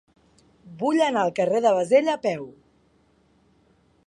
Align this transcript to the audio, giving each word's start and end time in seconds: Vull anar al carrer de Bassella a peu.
Vull 0.79 1.03
anar 1.09 1.25
al 1.25 1.33
carrer 1.41 1.61
de 1.67 1.75
Bassella 1.77 2.17
a 2.19 2.23
peu. 2.27 2.49